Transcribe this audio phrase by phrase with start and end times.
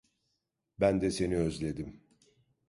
[0.79, 2.03] Ben de seni özledim.